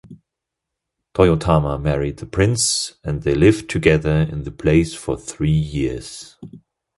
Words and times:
Toyotama 1.13 1.79
married 1.79 2.17
the 2.17 2.25
prince, 2.25 2.95
and 3.03 3.21
they 3.21 3.35
lived 3.35 3.69
together 3.69 4.21
in 4.21 4.45
the 4.45 4.51
place 4.51 4.95
for 4.95 5.15
three 5.15 5.51
years. 5.51 6.37